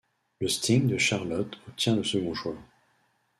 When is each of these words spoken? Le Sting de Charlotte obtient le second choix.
Le 0.39 0.47
Sting 0.47 0.87
de 0.87 0.97
Charlotte 0.97 1.59
obtient 1.67 1.95
le 1.95 2.03
second 2.03 2.33
choix. 2.33 2.57